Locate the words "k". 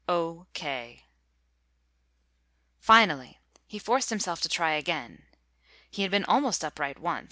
0.53-1.05